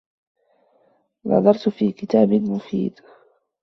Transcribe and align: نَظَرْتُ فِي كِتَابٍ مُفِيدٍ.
نَظَرْتُ 1.25 1.69
فِي 1.69 1.91
كِتَابٍ 1.91 2.29
مُفِيدٍ. 2.33 2.99